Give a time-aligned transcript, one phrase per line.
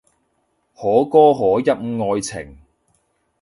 [0.75, 2.57] 可歌可泣愛情